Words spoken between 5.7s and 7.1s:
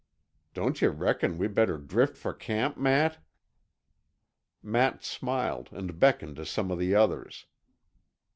and beckoned to some of the